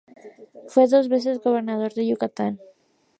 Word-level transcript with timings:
Fue 0.67 0.87
dos 0.87 1.09
veces 1.09 1.39
gobernador 1.41 1.93
de 1.93 2.07
Yucatán. 2.07 2.59